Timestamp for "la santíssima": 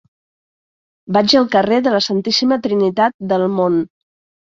1.95-2.57